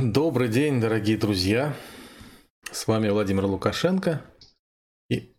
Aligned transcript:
Добрый 0.00 0.48
день, 0.48 0.80
дорогие 0.80 1.18
друзья. 1.18 1.76
С 2.70 2.86
вами 2.86 3.10
Владимир 3.10 3.44
Лукашенко 3.44 4.22
и 5.10 5.34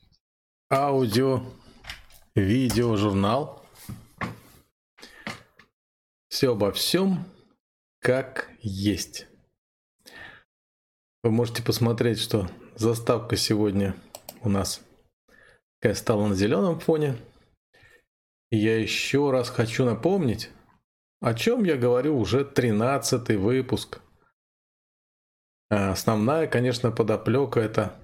аудио, 0.72 1.44
видео, 2.36 2.96
журнал. 2.96 3.66
Все 6.28 6.52
обо 6.52 6.72
всем, 6.72 7.26
как 8.00 8.52
есть. 8.60 9.26
Вы 11.24 11.32
можете 11.32 11.64
посмотреть, 11.64 12.20
что 12.20 12.48
заставка 12.76 13.36
сегодня 13.36 13.96
у 14.42 14.50
нас 14.50 14.82
такая 15.80 15.96
стала 15.96 16.28
на 16.28 16.36
зеленом 16.36 16.80
фоне. 16.80 17.18
Я 18.52 18.80
еще 18.80 19.32
раз 19.32 19.50
хочу 19.50 19.84
напомнить, 19.84 20.52
о 21.22 21.34
чем 21.34 21.64
я 21.64 21.76
говорю 21.76 22.20
уже 22.20 22.46
13 22.46 23.30
выпуск. 23.38 24.00
А 25.76 25.92
основная, 25.92 26.46
конечно, 26.46 26.92
подоплека 26.92 27.60
это 27.60 28.00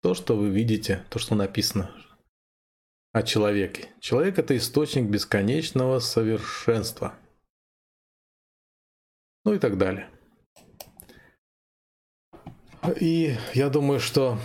то, 0.00 0.14
что 0.14 0.34
вы 0.34 0.48
видите, 0.48 1.04
то, 1.10 1.18
что 1.18 1.34
написано 1.34 1.90
о 3.12 3.22
человеке. 3.22 3.90
Человек 4.00 4.38
это 4.38 4.56
источник 4.56 5.10
бесконечного 5.10 5.98
совершенства. 5.98 7.14
Ну 9.44 9.52
и 9.52 9.58
так 9.58 9.76
далее. 9.76 10.08
И 12.98 13.36
я 13.52 13.68
думаю, 13.68 14.00
что 14.00 14.38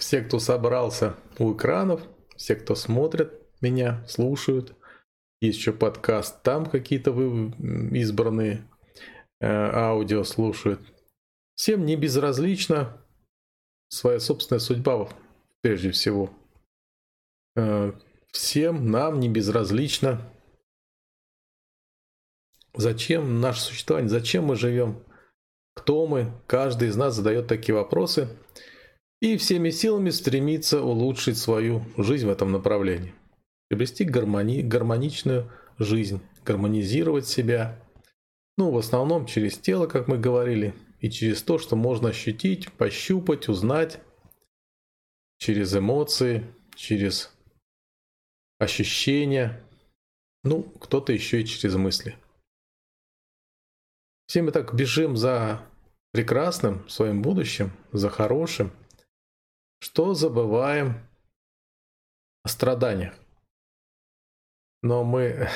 все, 0.00 0.20
кто 0.20 0.40
собрался 0.40 1.14
у 1.38 1.54
экранов, 1.54 2.02
все, 2.34 2.56
кто 2.56 2.74
смотрят 2.74 3.40
меня, 3.60 4.04
слушают, 4.08 4.76
есть 5.40 5.58
еще 5.58 5.72
подкаст, 5.72 6.42
там 6.42 6.66
какие-то 6.66 7.12
вы 7.12 7.52
избранные 7.96 8.68
э, 9.38 9.46
аудио 9.46 10.24
слушают. 10.24 10.93
Всем 11.54 11.84
не 11.86 11.96
безразлична 11.96 13.00
своя 13.88 14.18
собственная 14.18 14.60
судьба, 14.60 15.08
прежде 15.60 15.90
всего. 15.92 16.30
Э, 17.56 17.92
всем 18.32 18.90
нам 18.90 19.20
не 19.20 19.28
безразлично, 19.28 20.20
зачем 22.74 23.40
наше 23.40 23.60
существование, 23.60 24.08
зачем 24.08 24.44
мы 24.46 24.56
живем, 24.56 25.02
кто 25.74 26.06
мы. 26.06 26.32
Каждый 26.46 26.88
из 26.88 26.96
нас 26.96 27.14
задает 27.14 27.46
такие 27.46 27.74
вопросы 27.74 28.28
и 29.20 29.36
всеми 29.36 29.70
силами 29.70 30.10
стремится 30.10 30.82
улучшить 30.82 31.38
свою 31.38 31.84
жизнь 31.96 32.26
в 32.26 32.30
этом 32.30 32.52
направлении. 32.52 33.14
Приобрести 33.68 34.04
гармони, 34.04 34.62
гармоничную 34.62 35.50
жизнь, 35.78 36.20
гармонизировать 36.44 37.26
себя. 37.26 37.80
Ну, 38.58 38.70
в 38.70 38.78
основном 38.78 39.26
через 39.26 39.58
тело, 39.58 39.86
как 39.86 40.08
мы 40.08 40.18
говорили, 40.18 40.74
и 41.04 41.10
через 41.10 41.42
то, 41.42 41.58
что 41.58 41.76
можно 41.76 42.08
ощутить, 42.08 42.72
пощупать, 42.72 43.50
узнать, 43.50 44.00
через 45.36 45.76
эмоции, 45.76 46.46
через 46.74 47.30
ощущения, 48.58 49.62
ну, 50.44 50.62
кто-то 50.62 51.12
еще 51.12 51.42
и 51.42 51.44
через 51.44 51.74
мысли. 51.74 52.16
Все 54.26 54.40
мы 54.40 54.50
так 54.50 54.74
бежим 54.74 55.18
за 55.18 55.60
прекрасным 56.12 56.88
своим 56.88 57.20
будущим, 57.20 57.70
за 57.92 58.08
хорошим, 58.08 58.72
что 59.80 60.14
забываем 60.14 61.06
о 62.44 62.48
страданиях. 62.48 63.14
Но 64.80 65.04
мы 65.04 65.50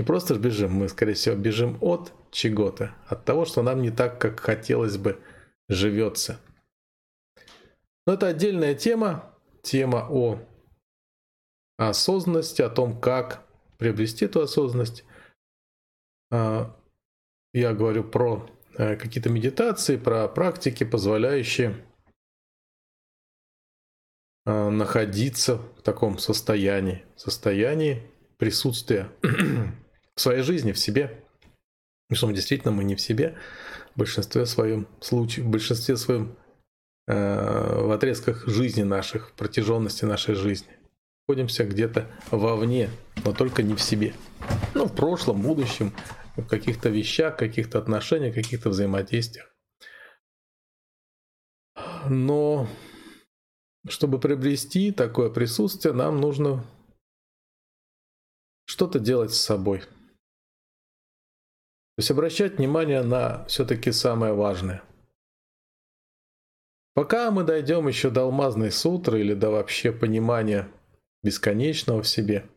не 0.00 0.06
просто 0.06 0.34
бежим, 0.36 0.72
мы, 0.72 0.88
скорее 0.88 1.12
всего, 1.12 1.36
бежим 1.36 1.76
от 1.82 2.14
чего-то, 2.30 2.94
от 3.06 3.26
того, 3.26 3.44
что 3.44 3.62
нам 3.62 3.82
не 3.82 3.90
так, 3.90 4.18
как 4.18 4.40
хотелось 4.40 4.96
бы, 4.96 5.20
живется. 5.68 6.40
Но 8.06 8.14
это 8.14 8.28
отдельная 8.28 8.74
тема, 8.74 9.30
тема 9.62 10.06
о 10.08 10.38
осознанности, 11.76 12.62
о 12.62 12.70
том, 12.70 12.98
как 12.98 13.46
приобрести 13.76 14.24
эту 14.24 14.40
осознанность. 14.40 15.04
А, 16.32 16.74
я 17.52 17.74
говорю 17.74 18.02
про 18.04 18.48
э, 18.78 18.96
какие-то 18.96 19.28
медитации, 19.28 19.98
про 19.98 20.28
практики, 20.28 20.84
позволяющие 20.84 21.76
а, 24.46 24.70
находиться 24.70 25.56
в 25.56 25.82
таком 25.82 26.16
состоянии, 26.16 27.04
состоянии 27.16 28.02
присутствия 28.38 29.10
в 30.20 30.22
своей 30.22 30.42
жизни, 30.42 30.72
в 30.72 30.78
себе. 30.78 31.24
И 32.10 32.14
что 32.14 32.26
мы 32.26 32.34
действительно 32.34 32.72
мы 32.72 32.84
не 32.84 32.94
в 32.94 33.00
себе, 33.00 33.38
в 33.94 33.98
большинстве 34.00 34.44
своем 34.44 34.86
случае, 35.00 35.46
в 35.46 35.48
большинстве 35.48 35.96
своем 35.96 36.36
э, 37.06 37.82
в 37.82 37.90
отрезках 37.90 38.46
жизни 38.46 38.82
наших, 38.82 39.32
протяженности 39.32 40.04
нашей 40.04 40.34
жизни. 40.34 40.68
Находимся 41.26 41.64
где-то 41.64 42.10
вовне, 42.30 42.90
но 43.24 43.32
только 43.32 43.62
не 43.62 43.74
в 43.74 43.80
себе. 43.80 44.12
Ну, 44.74 44.84
в 44.84 44.94
прошлом, 44.94 45.40
будущем, 45.40 45.94
в 46.36 46.46
каких-то 46.46 46.90
вещах, 46.90 47.38
каких-то 47.38 47.78
отношениях, 47.78 48.34
каких-то 48.34 48.68
взаимодействиях. 48.68 49.50
Но 52.10 52.68
чтобы 53.88 54.20
приобрести 54.20 54.92
такое 54.92 55.30
присутствие, 55.30 55.94
нам 55.94 56.20
нужно 56.20 56.62
что-то 58.66 58.98
делать 58.98 59.32
с 59.32 59.40
собой– 59.40 59.82
то 61.96 62.00
есть 62.00 62.10
обращать 62.10 62.58
внимание 62.58 63.02
на 63.02 63.44
все-таки 63.46 63.92
самое 63.92 64.32
важное. 64.32 64.82
Пока 66.94 67.30
мы 67.30 67.44
дойдем 67.44 67.88
еще 67.88 68.10
до 68.10 68.22
алмазной 68.22 68.70
сутры 68.70 69.20
или 69.20 69.34
до 69.34 69.50
вообще 69.50 69.92
понимания 69.92 70.68
бесконечного 71.22 72.02
в 72.02 72.08
себе, 72.08 72.48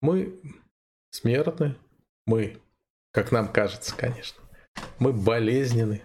мы 0.00 0.40
смертны, 1.10 1.76
мы, 2.26 2.60
как 3.12 3.32
нам 3.32 3.50
кажется, 3.50 3.96
конечно, 3.96 4.42
мы 4.98 5.12
болезненны, 5.12 6.02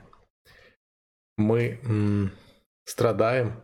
мы 1.38 1.80
м- 1.84 2.31
страдаем, 2.85 3.62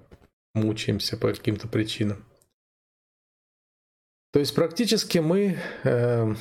мучаемся 0.54 1.18
по 1.18 1.30
каким-то 1.30 1.68
причинам. 1.68 2.26
То 4.32 4.40
есть 4.40 4.54
практически 4.54 5.18
мы 5.18 5.58
э, 5.84 6.36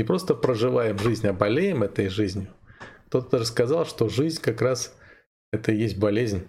не 0.00 0.04
просто 0.04 0.34
проживаем 0.34 0.98
жизнь, 0.98 1.26
а 1.28 1.34
болеем 1.34 1.82
этой 1.82 2.08
жизнью. 2.08 2.48
Кто-то 3.08 3.32
даже 3.32 3.44
сказал, 3.44 3.84
что 3.84 4.08
жизнь 4.08 4.40
как 4.40 4.62
раз 4.62 4.96
это 5.52 5.72
и 5.72 5.76
есть 5.76 5.98
болезнь, 5.98 6.48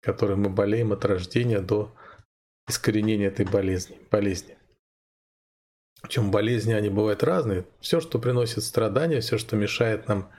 которой 0.00 0.38
мы 0.38 0.48
болеем 0.48 0.90
от 0.94 1.04
рождения 1.04 1.60
до 1.60 1.94
искоренения 2.66 3.28
этой 3.28 3.44
болезни. 3.44 3.98
болезни. 4.10 4.56
Причем 6.00 6.30
болезни, 6.30 6.72
они 6.72 6.88
бывают 6.88 7.22
разные. 7.22 7.66
Все, 7.80 8.00
что 8.00 8.18
приносит 8.18 8.64
страдания, 8.64 9.20
все, 9.20 9.36
что 9.36 9.56
мешает 9.56 10.08
нам, 10.08 10.32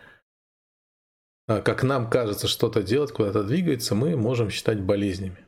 а, 1.47 1.61
как 1.61 1.83
нам 1.83 2.09
кажется, 2.09 2.47
что-то 2.47 2.81
делать, 2.81 3.11
куда-то 3.11 3.43
двигаться, 3.43 3.93
мы 3.93 4.17
можем 4.17 4.49
считать 4.49 4.81
болезнями. 4.81 5.45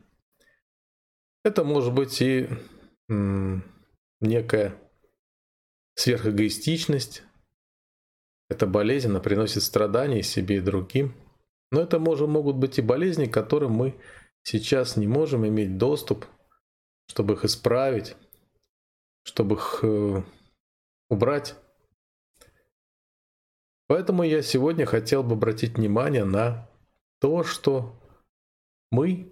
Это 1.43 1.63
может 1.63 1.91
быть 1.91 2.21
и 2.21 2.49
некая 4.21 4.79
Сверхэгоистичность– 5.95 7.23
это 8.49 8.65
болезнь, 8.65 9.17
приносит 9.19 9.63
страдания 9.63 10.23
себе 10.23 10.57
и 10.57 10.61
другим. 10.61 11.15
Но 11.71 11.81
это 11.81 11.99
может, 11.99 12.27
могут 12.27 12.55
быть 12.55 12.79
и 12.79 12.81
болезни, 12.81 13.25
к 13.25 13.33
которым 13.33 13.73
мы 13.73 13.99
сейчас 14.41 14.97
не 14.97 15.07
можем 15.07 15.47
иметь 15.47 15.77
доступ, 15.77 16.25
чтобы 17.07 17.35
их 17.35 17.45
исправить, 17.45 18.15
чтобы 19.23 19.55
их 19.55 19.79
э, 19.83 20.23
убрать. 21.09 21.55
Поэтому 23.87 24.23
я 24.23 24.41
сегодня 24.41 24.85
хотел 24.85 25.23
бы 25.23 25.33
обратить 25.33 25.77
внимание 25.77 26.25
на 26.25 26.69
то, 27.19 27.43
что 27.43 27.99
мы 28.91 29.31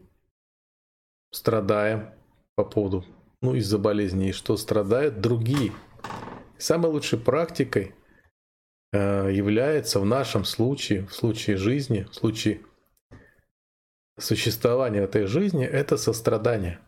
страдаем 1.32 2.14
по 2.56 2.66
поводу, 2.66 3.06
ну, 3.42 3.56
из-за 3.56 3.80
болезней, 3.80 4.32
что 4.32 4.58
страдают 4.58 5.22
другие– 5.22 5.72
Самой 6.62 6.92
лучшей 6.92 7.18
практикой 7.18 7.96
э, 8.94 9.32
является 9.34 10.00
в 10.00 10.06
нашем 10.06 10.46
случае, 10.46 11.08
в 11.08 11.16
случае 11.16 11.58
жизни, 11.58 12.04
в 12.04 12.14
случае 12.14 12.62
существования 14.20 15.00
этой 15.00 15.26
жизни, 15.26 15.66
это 15.66 15.98
сострадание. 15.98 16.80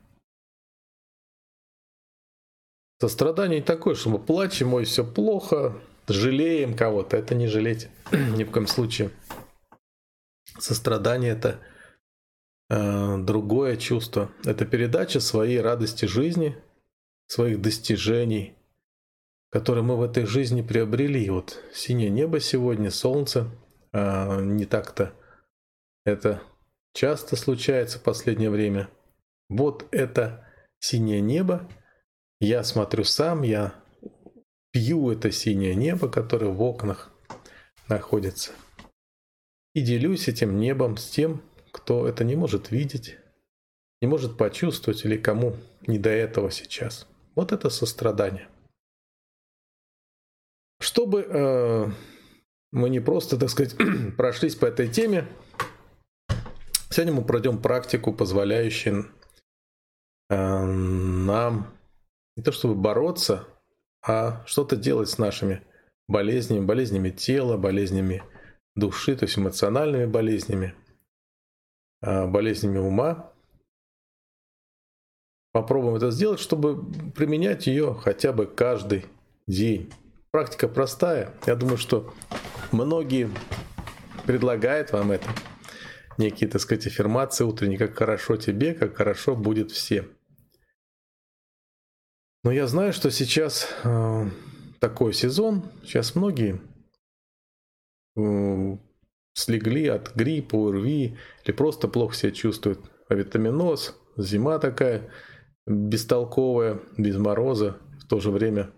Сострадание 3.01 3.61
не 3.61 3.65
такое, 3.65 3.95
что 3.95 4.11
мы 4.11 4.19
плачем, 4.19 4.75
ой, 4.75 4.85
все 4.85 5.03
плохо, 5.03 5.81
жалеем 6.07 6.75
кого-то. 6.75 7.17
Это 7.17 7.33
не 7.33 7.47
жалеть 7.47 7.89
ни 8.11 8.43
в 8.43 8.51
коем 8.51 8.67
случае. 8.67 9.09
Сострадание 10.59 11.31
это 11.31 11.59
э, 12.69 13.17
другое 13.17 13.77
чувство. 13.77 14.31
Это 14.45 14.67
передача 14.67 15.19
своей 15.19 15.59
радости 15.61 16.05
жизни, 16.05 16.55
своих 17.25 17.59
достижений, 17.59 18.55
которые 19.53 19.83
мы 19.83 19.95
в 19.97 20.01
этой 20.01 20.25
жизни 20.25 20.63
приобрели. 20.63 21.29
Вот 21.29 21.63
синее 21.71 22.09
небо 22.09 22.39
сегодня, 22.39 22.89
солнце, 22.89 23.51
а, 23.91 24.41
не 24.41 24.65
так-то 24.65 25.13
это 26.05 26.41
часто 26.93 27.35
случается 27.35 27.99
в 27.99 28.01
последнее 28.01 28.49
время. 28.49 28.89
Вот 29.49 29.87
это 29.91 30.49
синее 30.79 31.21
небо. 31.21 31.69
Я 32.39 32.63
смотрю 32.63 33.03
сам, 33.03 33.43
я 33.43 33.75
пью 34.71 35.11
это 35.11 35.31
синее 35.31 35.75
небо, 35.75 36.09
которое 36.09 36.51
в 36.51 36.59
окнах 36.63 37.11
находится. 37.87 38.53
И 39.75 39.81
делюсь 39.81 40.27
этим 40.27 40.57
небом 40.57 40.97
с 40.97 41.07
тем, 41.07 41.43
кто 41.71 42.07
это 42.07 42.23
не 42.23 42.35
может 42.35 42.71
видеть, 42.71 43.17
не 44.01 44.07
может 44.07 44.35
почувствовать 44.35 45.05
или 45.05 45.15
кому 45.15 45.55
не 45.85 45.99
до 45.99 46.09
этого 46.09 46.49
сейчас. 46.49 47.07
Вот 47.35 47.51
это 47.51 47.69
сострадание. 47.69 48.47
Чтобы 50.93 51.25
э, 51.27 51.91
мы 52.71 52.89
не 52.91 52.99
просто, 52.99 53.35
так 53.39 53.49
сказать, 53.49 53.75
прошлись 54.15 54.55
по 54.55 54.67
этой 54.67 54.87
теме, 54.87 55.27
сегодня 56.91 57.13
мы 57.13 57.25
пройдем 57.25 57.59
практику, 57.59 58.13
позволяющую 58.13 59.07
э, 60.29 60.35
нам 60.35 61.73
не 62.35 62.43
то 62.43 62.51
чтобы 62.51 62.75
бороться, 62.75 63.47
а 64.05 64.45
что-то 64.45 64.75
делать 64.75 65.09
с 65.09 65.17
нашими 65.17 65.63
болезнями, 66.07 66.63
болезнями 66.63 67.09
тела, 67.09 67.57
болезнями 67.57 68.21
души, 68.75 69.15
то 69.15 69.25
есть 69.25 69.35
эмоциональными 69.35 70.05
болезнями, 70.05 70.75
а, 72.01 72.27
болезнями 72.27 72.77
ума. 72.77 73.33
Попробуем 75.53 75.95
это 75.95 76.11
сделать, 76.11 76.39
чтобы 76.39 76.85
применять 77.13 77.65
ее 77.65 77.95
хотя 77.95 78.31
бы 78.31 78.45
каждый 78.45 79.05
день. 79.47 79.91
Практика 80.33 80.67
простая. 80.67 81.31
Я 81.45 81.55
думаю, 81.55 81.77
что 81.77 82.11
многие 82.71 83.29
предлагают 84.25 84.91
вам 84.91 85.11
это. 85.11 85.29
Некие, 86.17 86.49
так 86.49 86.59
сказать, 86.59 86.87
аффирмации 86.87 87.43
утренние, 87.43 87.77
как 87.77 87.95
хорошо 87.95 88.35
тебе, 88.35 88.73
как 88.73 88.95
хорошо 88.95 89.35
будет 89.35 89.69
всем. 89.69 90.07
Но 92.43 92.51
я 92.51 92.65
знаю, 92.65 92.93
что 92.93 93.11
сейчас 93.11 93.69
э, 93.83 94.25
такой 94.79 95.13
сезон, 95.13 95.69
сейчас 95.83 96.15
многие 96.15 96.59
э, 98.17 98.77
слегли 99.35 99.85
от 99.85 100.15
гриппа, 100.15 100.55
ОРВИ 100.55 101.15
или 101.45 101.51
просто 101.51 101.87
плохо 101.87 102.15
себя 102.15 102.31
чувствуют. 102.31 102.79
А 103.07 103.13
витаминоз, 103.13 103.95
зима 104.17 104.57
такая 104.57 105.11
бестолковая, 105.67 106.79
без 106.97 107.17
мороза, 107.17 107.77
в 107.99 108.07
то 108.07 108.19
же 108.19 108.31
время 108.31 108.71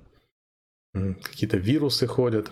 какие-то 0.96 1.58
вирусы 1.58 2.08
ходят. 2.08 2.52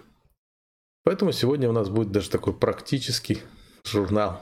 Поэтому 1.04 1.31
сегодня 1.31 1.69
у 1.69 1.74
нас 1.74 1.90
будет 1.90 2.12
даже 2.12 2.30
такой 2.30 2.54
практический 2.54 3.42
журнал. 3.86 4.42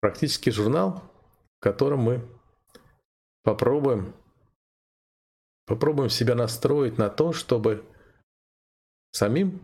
Практический 0.00 0.50
журнал, 0.50 1.02
в 1.58 1.62
котором 1.62 2.00
мы 2.00 2.28
попробуем 3.42 4.14
попробуем 5.66 6.10
себя 6.10 6.34
настроить 6.34 6.96
на 6.96 7.10
то, 7.10 7.32
чтобы 7.32 7.84
самим 9.12 9.60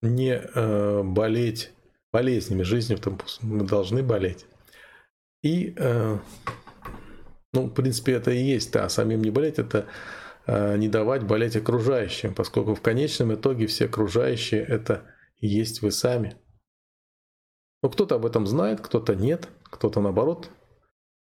не 0.00 0.40
э, 0.40 1.02
болеть 1.02 1.72
болезнями, 2.12 2.62
жизнью 2.62 2.98
в 2.98 3.02
том 3.02 3.18
мы 3.42 3.66
должны 3.66 4.02
болеть. 4.02 4.46
И, 5.42 5.74
э, 5.76 6.18
ну, 7.52 7.66
в 7.66 7.74
принципе, 7.74 8.12
это 8.12 8.30
и 8.30 8.42
есть, 8.42 8.72
да, 8.72 8.88
самим 8.88 9.22
не 9.22 9.30
болеть, 9.30 9.58
это 9.58 9.86
не 10.50 10.88
давать 10.88 11.22
болеть 11.22 11.56
окружающим, 11.56 12.34
поскольку 12.34 12.74
в 12.74 12.80
конечном 12.80 13.34
итоге 13.34 13.66
все 13.66 13.84
окружающие 13.84 14.62
это 14.62 15.06
и 15.36 15.46
есть 15.46 15.80
вы 15.80 15.92
сами. 15.92 16.36
Ну, 17.82 17.90
кто-то 17.90 18.16
об 18.16 18.26
этом 18.26 18.46
знает, 18.46 18.80
кто-то 18.80 19.14
нет, 19.14 19.48
кто-то 19.64 20.00
наоборот 20.00 20.50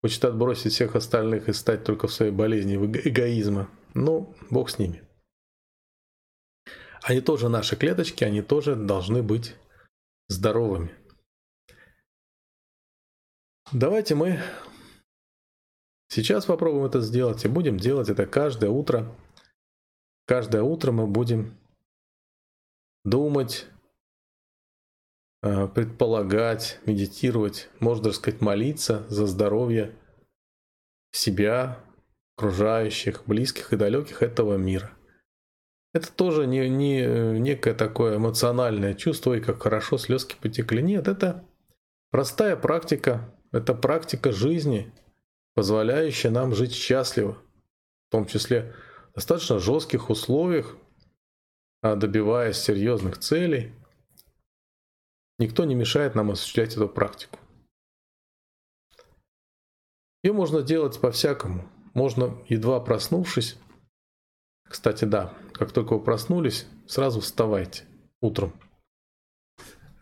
хочет 0.03 0.25
отбросить 0.25 0.73
всех 0.73 0.95
остальных 0.95 1.49
и 1.49 1.53
стать 1.53 1.85
только 1.85 2.07
в 2.07 2.13
своей 2.13 2.31
болезни 2.31 2.77
эгоизма. 2.77 3.69
Ну, 3.95 4.35
бог 4.51 4.71
с 4.71 4.79
ними. 4.79 5.03
Они 7.03 7.21
тоже 7.21 7.49
наши 7.49 7.77
клеточки, 7.77 8.25
они 8.25 8.43
тоже 8.43 8.77
должны 8.77 9.23
быть 9.23 9.57
здоровыми. 10.29 10.95
Давайте 13.73 14.15
мы 14.15 14.41
сейчас 16.09 16.47
попробуем 16.47 16.87
это 16.87 17.01
сделать 17.01 17.45
и 17.45 17.49
будем 17.49 17.79
делать 17.79 18.09
это 18.09 18.27
каждое 18.27 18.71
утро. 18.71 19.15
Каждое 20.27 20.63
утро 20.63 20.93
мы 20.93 21.07
будем 21.07 21.57
думать, 23.05 23.67
э, 25.43 25.69
предполагать, 25.69 26.81
медитировать, 26.85 27.69
можно 27.79 28.13
сказать, 28.13 28.41
молиться 28.41 29.07
за 29.09 29.27
здоровье 29.27 29.95
себя, 31.13 31.79
окружающих, 32.37 33.25
близких 33.27 33.73
и 33.73 33.77
далеких 33.77 34.23
этого 34.23 34.57
мира. 34.57 34.91
Это 35.95 36.13
тоже 36.13 36.47
не, 36.47 36.69
не 36.69 37.41
некое 37.41 37.73
такое 37.73 38.17
эмоциональное 38.17 38.93
чувство, 38.93 39.33
и 39.33 39.41
как 39.41 39.63
хорошо 39.63 39.97
слезки 39.97 40.37
потекли. 40.41 40.83
Нет, 40.83 41.09
это 41.09 41.45
простая 42.11 42.57
практика, 42.57 43.35
это 43.53 43.73
практика 43.73 44.33
жизни, 44.33 44.93
позволяющая 45.57 46.31
нам 46.31 46.55
жить 46.55 46.75
счастливо, 46.75 47.33
в 48.09 48.11
том 48.11 48.27
числе 48.27 48.75
в 49.11 49.15
достаточно 49.15 49.59
жестких 49.59 50.11
условиях, 50.11 50.77
а 51.81 51.97
добиваясь 51.97 52.59
серьезных 52.59 53.19
целей. 53.19 53.73
Никто 55.39 55.65
не 55.65 55.75
мешает 55.75 56.15
нам 56.15 56.31
осуществлять 56.31 56.75
эту 56.75 56.89
практику. 56.89 57.39
Ее 60.23 60.35
можно 60.35 60.61
делать 60.61 61.01
по-всякому. 61.01 61.67
Можно, 61.95 62.37
едва 62.49 62.79
проснувшись, 62.81 63.57
кстати, 64.69 65.07
да, 65.07 65.33
как 65.53 65.73
только 65.73 65.95
вы 65.95 66.05
проснулись, 66.05 66.67
сразу 66.87 67.21
вставайте 67.21 67.85
утром. 68.21 68.53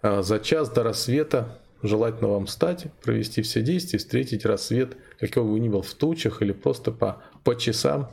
А 0.03 0.23
за 0.23 0.41
час 0.41 0.69
до 0.71 0.83
рассвета 0.83 1.61
желательно 1.85 2.29
вам 2.29 2.47
встать, 2.47 2.93
провести 3.03 3.43
все 3.43 3.63
действия, 3.63 3.99
встретить 3.99 4.45
рассвет, 4.45 4.97
какой 5.19 5.45
бы 5.45 5.61
ни 5.61 5.69
был 5.69 5.83
в 5.83 5.95
тучах 5.95 6.43
или 6.43 6.53
просто 6.53 6.91
по, 6.91 7.23
по 7.45 7.55
часам, 7.55 8.11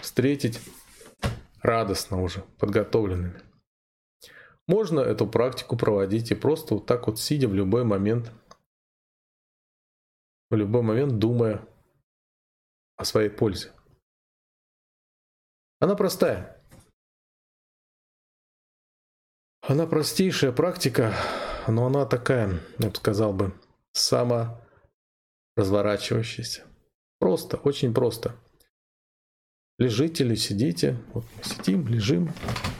встретить 0.00 0.60
радостно 1.62 2.22
уже, 2.22 2.40
подготовленными. 2.58 3.40
Можно 4.66 5.00
эту 5.00 5.26
практику 5.26 5.76
проводить 5.76 6.30
и 6.30 6.34
просто 6.34 6.74
вот 6.74 6.86
так 6.86 7.06
вот 7.06 7.20
сидя 7.20 7.48
в 7.48 7.54
любой 7.54 7.84
момент, 7.84 8.32
в 10.50 10.54
любой 10.54 10.82
момент 10.82 11.18
думая 11.18 11.66
о 12.96 13.04
своей 13.04 13.28
пользе. 13.28 13.72
Она 15.80 15.94
простая. 15.94 16.58
Она 19.60 19.86
простейшая 19.86 20.52
практика, 20.52 21.14
но 21.68 21.86
она 21.86 22.06
такая, 22.06 22.60
я 22.78 22.88
бы 22.88 22.94
сказал 22.94 23.32
бы, 23.32 23.52
саморазворачивающаяся. 23.92 26.64
Просто, 27.18 27.56
очень 27.56 27.94
просто. 27.94 28.36
Лежите 29.78 30.24
или 30.24 30.34
сидите. 30.34 30.96
Вот 31.12 31.24
мы 31.36 31.42
сидим, 31.42 31.88
лежим, 31.88 32.32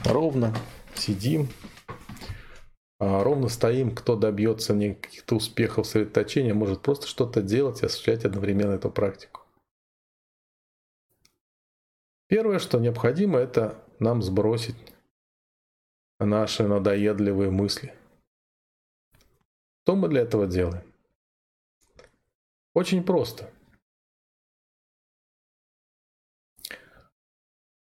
ровно 0.04 0.54
сидим, 0.94 1.48
а 3.00 3.24
ровно 3.24 3.48
стоим. 3.48 3.94
Кто 3.94 4.16
добьется 4.16 4.74
каких-то 4.74 5.36
успехов 5.36 5.86
сосредоточения, 5.86 6.54
может 6.54 6.82
просто 6.82 7.06
что-то 7.06 7.42
делать 7.42 7.82
и 7.82 7.86
осуществлять 7.86 8.24
одновременно 8.24 8.72
эту 8.72 8.90
практику. 8.90 9.42
Первое, 12.28 12.58
что 12.58 12.78
необходимо, 12.78 13.38
это 13.38 13.82
нам 13.98 14.22
сбросить 14.22 14.76
наши 16.20 16.66
надоедливые 16.66 17.50
мысли. 17.50 17.94
Что 19.84 19.96
мы 19.96 20.08
для 20.08 20.22
этого 20.22 20.46
делаем? 20.46 20.82
Очень 22.72 23.04
просто. 23.04 23.52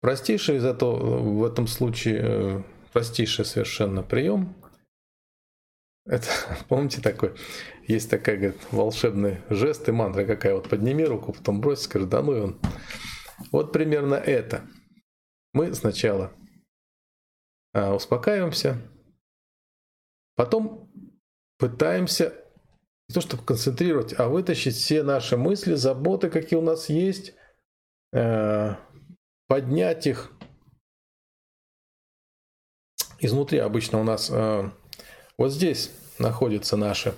Простейший 0.02 0.58
из 0.58 0.66
этого, 0.66 1.20
в 1.20 1.46
этом 1.46 1.66
случае, 1.66 2.20
э, 2.22 2.64
простейший 2.92 3.46
совершенно 3.46 4.04
прием. 4.04 4.54
Это, 6.06 6.28
помните, 6.68 7.00
такой, 7.00 7.38
есть 7.88 8.10
такая, 8.10 8.36
говорит, 8.36 8.60
волшебный 8.72 9.38
жест 9.50 9.88
и 9.88 9.94
мантра 9.94 10.26
какая, 10.26 10.56
вот 10.56 10.68
подними 10.68 11.06
руку, 11.06 11.32
потом 11.32 11.62
брось, 11.62 11.84
скажи, 11.84 12.06
да 12.06 12.22
ну 12.22 12.36
и 12.36 12.40
он. 12.42 12.60
Вот 13.54 13.72
примерно 13.72 14.16
это. 14.16 14.68
Мы 15.54 15.74
сначала 15.74 16.34
а, 17.72 17.96
успокаиваемся, 17.96 18.82
потом 20.36 20.92
пытаемся 21.64 22.34
не 23.08 23.14
то 23.14 23.22
чтобы 23.22 23.44
концентрировать, 23.44 24.14
а 24.20 24.28
вытащить 24.28 24.76
все 24.76 25.02
наши 25.02 25.38
мысли, 25.38 25.76
заботы, 25.76 26.30
какие 26.30 26.60
у 26.60 26.62
нас 26.62 26.90
есть, 26.90 27.34
э, 28.12 28.76
поднять 29.48 30.06
их 30.06 30.34
изнутри 33.20 33.60
обычно 33.60 34.02
у 34.02 34.04
нас 34.04 34.30
э, 34.30 34.70
вот 35.38 35.54
здесь 35.54 35.92
находятся 36.20 36.76
наши 36.76 37.14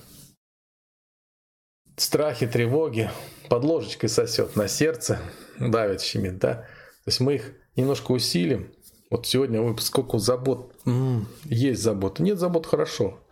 страхи, 1.98 2.46
тревоги, 2.46 3.10
под 3.50 3.64
ложечкой 3.64 4.10
сосет 4.10 4.56
на 4.56 4.68
сердце, 4.68 5.20
давит, 5.60 6.02
щемит, 6.02 6.38
да. 6.38 6.54
То 6.54 7.08
есть 7.08 7.20
мы 7.20 7.34
их 7.34 7.54
немножко 7.76 8.12
усилим. 8.12 8.72
Вот 9.10 9.26
сегодня 9.26 9.64
вы 9.64 9.76
сколько 9.82 10.20
забот, 10.20 10.76
м-м, 10.86 11.28
есть 11.46 11.82
забота, 11.82 12.22
нет 12.22 12.38
забот, 12.38 12.68
хорошо. 12.68 13.25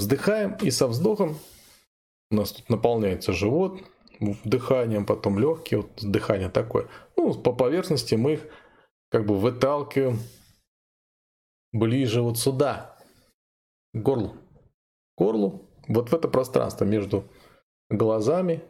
Вздыхаем 0.00 0.56
и 0.62 0.70
со 0.70 0.88
вздохом 0.88 1.36
у 2.30 2.36
нас 2.36 2.52
тут 2.52 2.70
наполняется 2.70 3.34
живот, 3.34 3.82
дыханием, 4.44 5.04
потом 5.04 5.38
легкие, 5.38 5.82
вот 5.82 5.90
дыхание 6.00 6.48
такое. 6.48 6.88
Ну, 7.16 7.34
по 7.34 7.52
поверхности 7.52 8.14
мы 8.14 8.32
их 8.32 8.46
как 9.10 9.26
бы 9.26 9.38
выталкиваем 9.38 10.18
ближе 11.72 12.22
вот 12.22 12.38
сюда, 12.38 12.96
к 13.92 13.98
горлу. 13.98 14.30
К 14.30 15.18
горлу, 15.18 15.68
вот 15.86 16.08
в 16.08 16.14
это 16.14 16.28
пространство 16.28 16.86
между 16.86 17.24
глазами 17.90 18.62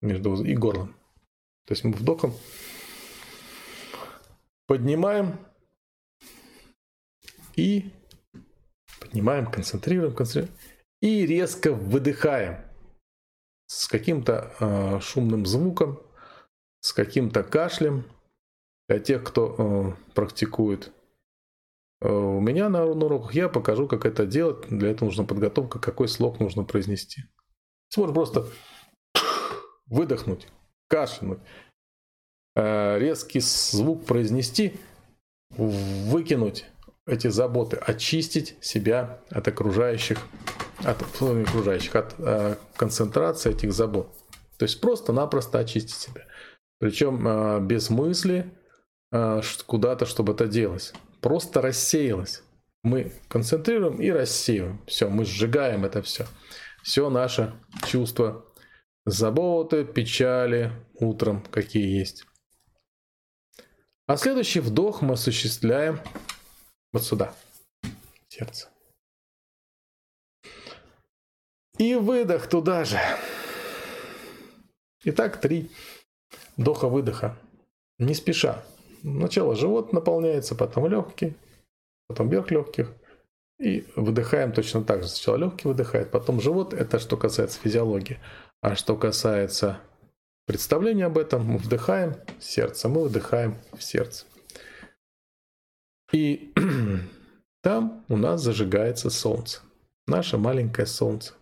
между 0.00 0.42
и 0.42 0.54
горлом. 0.54 0.94
То 1.66 1.72
есть 1.72 1.84
мы 1.84 1.92
вдохом 1.92 2.32
поднимаем 4.66 5.38
и 7.56 7.92
поднимаем, 9.12 9.46
концентрируем, 9.50 10.14
концентрируем 10.14 10.54
и 11.00 11.26
резко 11.26 11.72
выдыхаем 11.72 12.64
с 13.66 13.86
каким-то 13.86 14.54
э, 14.58 15.00
шумным 15.00 15.44
звуком, 15.44 16.00
с 16.80 16.92
каким-то 16.92 17.42
кашлем. 17.42 18.04
Для 18.88 18.98
тех, 18.98 19.22
кто 19.22 19.54
э, 19.56 20.12
практикует 20.14 20.92
э, 22.00 22.08
у 22.08 22.40
меня 22.40 22.68
на, 22.68 22.84
на 22.84 23.06
уроках, 23.06 23.34
я 23.34 23.48
покажу, 23.48 23.86
как 23.86 24.06
это 24.06 24.26
делать. 24.26 24.68
Для 24.68 24.90
этого 24.90 25.06
нужна 25.08 25.24
подготовка, 25.24 25.78
какой 25.78 26.08
слог 26.08 26.40
нужно 26.40 26.64
произнести. 26.64 27.22
Можно 27.96 28.14
просто 28.14 28.46
выдохнуть, 29.86 30.48
кашлянуть, 30.88 31.40
э, 32.56 32.98
резкий 32.98 33.40
звук 33.40 34.04
произнести, 34.04 34.76
выкинуть 35.50 36.66
эти 37.06 37.28
заботы, 37.28 37.76
очистить 37.76 38.56
себя 38.60 39.20
от 39.30 39.48
окружающих, 39.48 40.18
от 40.84 41.04
ну, 41.20 41.42
окружающих, 41.42 41.94
от 41.96 42.14
э, 42.18 42.56
концентрации 42.76 43.52
этих 43.52 43.72
забот. 43.72 44.14
То 44.58 44.64
есть 44.64 44.80
просто-напросто 44.80 45.58
очистить 45.58 45.96
себя. 45.96 46.26
Причем 46.78 47.26
э, 47.26 47.60
без 47.60 47.90
мысли 47.90 48.52
куда-то, 49.66 50.06
чтобы 50.06 50.32
это 50.32 50.46
делать. 50.46 50.94
Просто 51.20 51.60
рассеялось. 51.60 52.42
Мы 52.82 53.12
концентрируем 53.28 54.00
и 54.00 54.10
рассеиваем. 54.10 54.80
Все, 54.86 55.10
мы 55.10 55.26
сжигаем 55.26 55.84
это 55.84 56.00
все 56.00 56.26
все 56.82 57.08
наше 57.10 57.54
чувство 57.86 58.44
заботы, 59.06 59.84
печали 59.84 60.72
утром, 60.94 61.42
какие 61.50 61.98
есть. 61.98 62.24
А 64.06 64.16
следующий 64.16 64.60
вдох 64.60 65.00
мы 65.00 65.14
осуществляем 65.14 66.00
вот 66.92 67.04
сюда, 67.04 67.34
сердце. 68.28 68.68
И 71.78 71.94
выдох 71.94 72.48
туда 72.48 72.84
же. 72.84 72.98
Итак, 75.04 75.40
три 75.40 75.70
вдоха-выдоха. 76.56 77.36
Не 77.98 78.14
спеша. 78.14 78.62
Сначала 79.00 79.56
живот 79.56 79.92
наполняется, 79.92 80.54
потом 80.54 80.86
легкий, 80.86 81.34
потом 82.06 82.28
верх 82.28 82.50
легких, 82.50 82.92
и 83.58 83.86
выдыхаем 83.96 84.52
точно 84.52 84.84
так 84.84 85.02
же. 85.02 85.08
Сначала 85.08 85.36
легкий 85.36 85.68
выдыхает, 85.68 86.10
потом 86.10 86.40
живот. 86.40 86.74
Это 86.74 86.98
что 86.98 87.16
касается 87.16 87.58
физиологии. 87.60 88.20
А 88.60 88.76
что 88.76 88.96
касается 88.96 89.80
представления 90.46 91.06
об 91.06 91.18
этом, 91.18 91.44
мы 91.44 91.58
вдыхаем 91.58 92.14
в 92.38 92.44
сердце, 92.44 92.88
мы 92.88 93.02
выдыхаем 93.02 93.56
в 93.72 93.82
сердце. 93.82 94.24
И 96.12 96.52
там 97.62 98.04
у 98.08 98.16
нас 98.16 98.42
зажигается 98.42 99.10
солнце. 99.10 99.60
Наше 100.06 100.38
маленькое 100.38 100.86
солнце. 100.86 101.34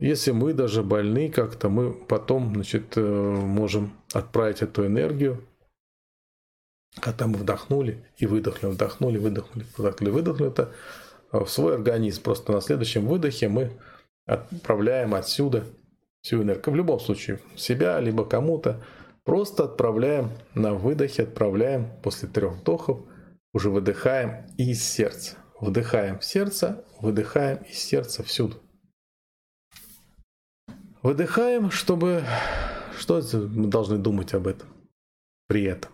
Если 0.00 0.30
мы 0.30 0.52
даже 0.52 0.82
больны 0.82 1.30
как-то, 1.30 1.68
мы 1.68 1.92
потом 1.92 2.54
значит, 2.54 2.96
э, 2.96 3.00
можем 3.00 3.92
отправить 4.12 4.62
эту 4.62 4.86
энергию 4.86 5.42
когда 7.00 7.26
мы 7.26 7.38
вдохнули 7.38 8.04
и 8.16 8.26
выдохнули, 8.26 8.72
вдохнули, 8.72 9.18
выдохнули, 9.18 9.66
вдохнули, 9.76 10.10
выдохнули, 10.10 10.50
это 10.50 10.72
в 11.32 11.46
свой 11.46 11.74
организм. 11.74 12.22
Просто 12.22 12.52
на 12.52 12.60
следующем 12.60 13.06
выдохе 13.06 13.48
мы 13.48 13.72
отправляем 14.26 15.14
отсюда 15.14 15.64
всю 16.22 16.42
энергию. 16.42 16.72
В 16.72 16.76
любом 16.76 17.00
случае, 17.00 17.40
себя, 17.56 18.00
либо 18.00 18.24
кому-то. 18.24 18.82
Просто 19.28 19.64
отправляем 19.64 20.30
на 20.54 20.72
выдохе, 20.72 21.24
отправляем 21.24 22.00
после 22.00 22.30
трех 22.30 22.54
вдохов, 22.54 23.06
уже 23.52 23.68
выдыхаем 23.68 24.46
из 24.56 24.82
сердца. 24.82 25.36
Вдыхаем 25.60 26.18
в 26.18 26.24
сердце, 26.24 26.82
выдыхаем 26.98 27.62
из 27.64 27.76
сердца 27.78 28.22
всюду. 28.22 28.56
Выдыхаем, 31.02 31.70
чтобы... 31.70 32.24
Что 32.96 33.20
мы 33.34 33.66
должны 33.66 33.98
думать 33.98 34.32
об 34.32 34.46
этом 34.46 34.66
при 35.46 35.64
этом? 35.64 35.92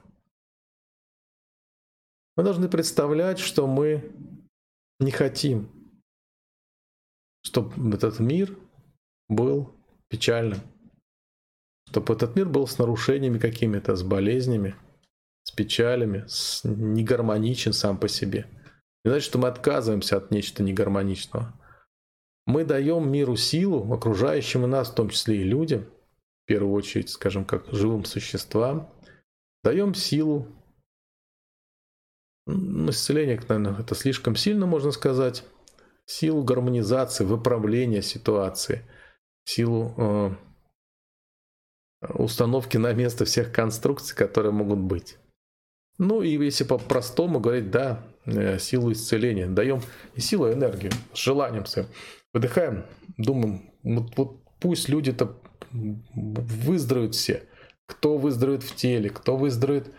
Мы 2.37 2.45
должны 2.45 2.69
представлять, 2.69 3.41
что 3.41 3.67
мы 3.67 4.12
не 5.00 5.11
хотим, 5.11 5.69
чтобы 7.43 7.97
этот 7.97 8.21
мир 8.21 8.57
был 9.29 9.75
печальным, 10.09 10.61
чтобы 11.88 12.14
этот 12.14 12.37
мир 12.37 12.49
был 12.49 12.67
с 12.67 12.79
нарушениями 12.79 13.38
какими-то, 13.38 13.97
с 13.97 14.03
болезнями, 14.03 14.75
с 15.45 15.50
печалями, 15.50 16.25
с 16.26 16.62
негармоничен 16.64 17.73
сам 17.73 17.99
по 17.99 18.09
себе. 18.09 18.47
Не 19.05 19.11
значит, 19.11 19.26
что 19.26 19.38
мы 19.38 19.49
отказываемся 19.49 20.17
от 20.17 20.31
нечто 20.31 20.62
негармоничного. 20.62 21.53
Мы 22.47 22.64
даем 22.64 23.11
миру 23.11 23.37
силу, 23.37 23.93
окружающим 23.93 24.69
нас, 24.69 24.91
в 24.91 24.95
том 24.95 25.11
числе 25.11 25.38
и 25.38 25.45
людям, 25.45 25.85
в 26.45 26.47
первую 26.47 26.73
очередь, 26.75 27.11
скажем, 27.11 27.45
как 27.45 27.67
живым 27.73 28.05
существам, 28.05 28.91
даем 29.62 29.95
силу 29.95 30.49
ну, 32.47 32.91
исцеление, 32.91 33.41
наверное, 33.49 33.81
это 33.81 33.95
слишком 33.95 34.37
сильно 34.37 34.67
можно 34.67 34.91
сказать. 34.91 35.45
Силу 36.07 36.45
гармонизации, 36.45 37.25
выправления 37.25 38.03
ситуации, 38.03 38.87
силу 39.45 39.95
э, 39.97 40.31
установки 42.14 42.76
на 42.76 42.92
место 42.92 43.25
всех 43.25 43.52
конструкций, 43.52 44.16
которые 44.16 44.52
могут 44.52 44.78
быть. 44.78 45.18
Ну 45.99 46.23
и 46.23 46.37
если 46.37 46.64
по-простому 46.64 47.40
говорить, 47.40 47.70
да, 47.70 48.04
э, 48.26 48.58
силу 48.58 48.92
исцеления. 48.92 49.46
Даем 49.46 49.80
и 50.14 50.20
силу, 50.20 50.49
и 50.49 50.52
энергию, 50.52 50.92
с 51.12 51.18
желанием 51.18 51.66
своим. 51.66 51.88
Выдыхаем, 52.32 52.84
думаем, 53.16 53.70
вот, 53.82 54.16
вот 54.16 54.40
пусть 54.61 54.88
люди-то 54.88 55.40
выздоровеют 55.73 57.14
все. 57.14 57.44
Кто 57.87 58.16
выздоровеет 58.18 58.62
в 58.62 58.75
теле, 58.75 59.11
кто 59.11 59.37
выздоровеет 59.37 59.92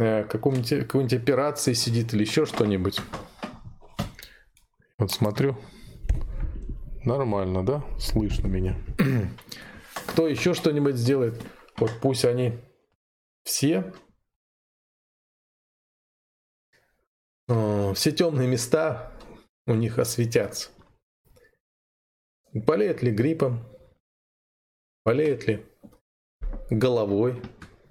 Э, 0.00 0.24
какой-нибудь, 0.24 0.70
какой-нибудь 0.70 1.12
операции 1.12 1.74
сидит 1.74 2.14
или 2.14 2.22
еще 2.22 2.46
что-нибудь. 2.46 3.02
Вот 4.96 5.12
смотрю. 5.12 5.58
Нормально, 7.04 7.66
да? 7.66 7.84
Слышно 7.98 8.46
меня. 8.46 8.76
Кто 10.10 10.28
еще 10.28 10.54
что-нибудь 10.54 10.96
сделает? 10.96 11.40
Вот 11.76 11.90
пусть 12.02 12.24
они 12.24 12.58
все 13.44 13.92
э, 17.48 17.94
все 17.94 18.12
темные 18.12 18.48
места 18.48 19.12
у 19.66 19.74
них 19.74 19.98
осветятся. 19.98 20.70
Болеет 22.52 23.02
ли 23.02 23.12
гриппом? 23.12 23.64
Болеет 25.04 25.46
ли 25.46 25.66
головой? 26.70 27.40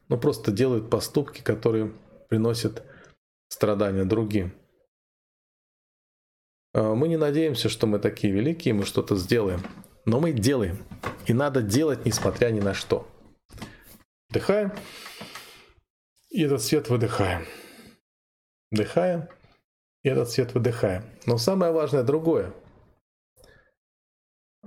но 0.09 0.17
просто 0.17 0.51
делают 0.51 0.89
поступки, 0.89 1.41
которые 1.41 1.93
приносят 2.27 2.83
страдания 3.47 4.03
другим. 4.03 4.51
А, 6.73 6.95
мы 6.95 7.07
не 7.07 7.17
надеемся, 7.17 7.69
что 7.69 7.87
мы 7.87 7.99
такие 7.99 8.33
великие, 8.33 8.73
мы 8.73 8.83
что-то 8.83 9.15
сделаем. 9.15 9.61
Но 10.05 10.19
мы 10.19 10.33
делаем. 10.33 10.83
И 11.29 11.33
надо 11.33 11.61
делать, 11.61 12.05
несмотря 12.05 12.49
ни 12.49 12.59
на 12.59 12.73
что. 12.73 13.07
Вдыхаем. 14.29 14.71
И 16.31 16.41
этот 16.41 16.63
свет 16.63 16.89
выдыхаем. 16.89 17.45
Вдыхаем. 18.71 19.29
И 20.01 20.09
этот 20.09 20.31
свет 20.31 20.55
выдыхаем. 20.55 21.03
Но 21.27 21.37
самое 21.37 21.71
важное 21.71 22.01
другое. 22.01 22.51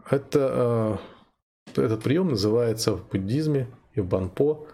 Это, 0.09 1.01
э, 1.75 1.81
этот 1.83 2.05
прием 2.05 2.29
называется 2.29 2.93
в 2.93 3.09
буддизме 3.09 3.67
и 3.95 4.01
в 4.01 4.07
банпо 4.07 4.69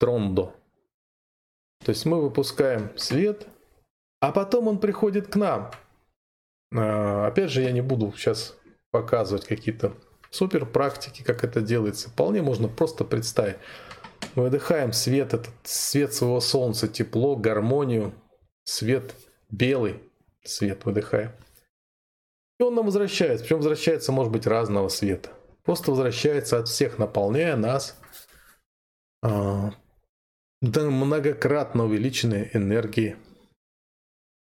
трондо. 0.00 0.56
То 1.84 1.90
есть 1.90 2.04
мы 2.04 2.20
выпускаем 2.20 2.98
свет 2.98 3.46
А 4.20 4.32
потом 4.32 4.66
он 4.66 4.80
приходит 4.80 5.28
к 5.28 5.36
нам. 5.36 5.70
А, 6.74 7.28
опять 7.28 7.52
же, 7.52 7.62
я 7.62 7.70
не 7.70 7.80
буду 7.80 8.12
сейчас 8.16 8.58
показывать 8.90 9.46
какие-то 9.46 9.94
супер 10.30 10.66
практики, 10.66 11.22
как 11.22 11.44
это 11.44 11.60
делается. 11.60 12.10
Вполне 12.10 12.42
можно 12.42 12.68
просто 12.68 13.04
представить. 13.04 13.56
Мы 14.34 14.44
выдыхаем 14.44 14.92
свет, 14.92 15.34
этот 15.34 15.54
свет 15.64 16.12
своего 16.12 16.40
солнца, 16.40 16.88
тепло, 16.88 17.36
гармонию, 17.36 18.14
свет 18.64 19.14
белый, 19.50 20.02
свет 20.44 20.84
выдыхаем. 20.84 21.32
И 22.58 22.62
он 22.62 22.74
нам 22.74 22.86
возвращается. 22.86 23.44
Причем 23.44 23.58
возвращается, 23.58 24.12
может 24.12 24.32
быть, 24.32 24.46
разного 24.46 24.88
света. 24.88 25.30
Просто 25.62 25.90
возвращается 25.90 26.58
от 26.58 26.68
всех, 26.68 26.98
наполняя 26.98 27.56
нас 27.56 27.96
а, 29.22 29.72
до 30.60 30.90
многократно 30.90 31.84
увеличенной 31.84 32.50
энергии 32.52 33.16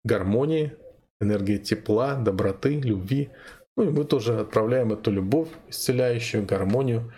гармонии, 0.04 0.76
энергии 1.22 1.58
тепла, 1.58 2.16
доброты, 2.16 2.80
любви. 2.80 3.30
Ну 3.76 3.84
и 3.84 3.90
мы 3.90 4.06
тоже 4.06 4.40
отправляем 4.40 4.94
эту 4.94 5.12
любовь, 5.12 5.50
исцеляющую, 5.68 6.46
гармонию. 6.46 7.14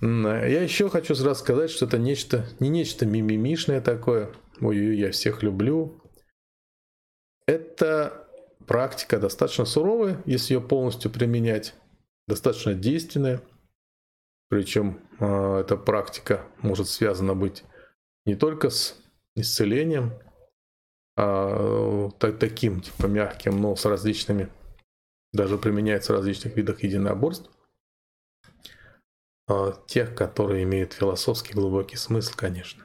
Я 0.00 0.62
еще 0.62 0.88
хочу 0.88 1.14
сразу 1.14 1.40
сказать, 1.40 1.70
что 1.70 1.86
это 1.86 1.98
нечто, 1.98 2.46
не 2.58 2.68
нечто 2.68 3.06
мимимишное 3.06 3.80
такое. 3.80 4.32
Ой, 4.60 4.96
я 4.96 5.10
всех 5.10 5.42
люблю. 5.42 6.00
Это 7.46 8.26
практика 8.66 9.18
достаточно 9.18 9.64
суровая, 9.64 10.22
если 10.24 10.54
ее 10.54 10.60
полностью 10.60 11.10
применять, 11.10 11.74
достаточно 12.26 12.74
действенная. 12.74 13.42
Причем 14.48 15.00
э, 15.20 15.60
эта 15.60 15.76
практика 15.76 16.46
может 16.62 16.88
связана 16.88 17.34
быть 17.34 17.64
не 18.24 18.36
только 18.36 18.70
с 18.70 18.96
исцелением, 19.36 20.12
а, 21.16 22.10
так, 22.18 22.38
таким, 22.38 22.80
типа 22.80 23.06
мягким, 23.06 23.60
но 23.60 23.76
с 23.76 23.84
различными, 23.84 24.48
даже 25.34 25.58
применяется 25.58 26.12
в 26.12 26.16
различных 26.16 26.56
видах 26.56 26.82
единоборств, 26.82 27.50
а, 29.46 29.72
тех, 29.86 30.14
которые 30.14 30.62
имеют 30.62 30.94
философский 30.94 31.52
глубокий 31.52 31.96
смысл, 31.96 32.32
конечно. 32.36 32.84